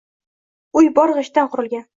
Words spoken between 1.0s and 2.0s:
gʼishtdan qurilgan.